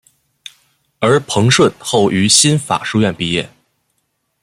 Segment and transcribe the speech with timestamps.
[0.97, 3.47] 而彭顺后于新法书院毕业。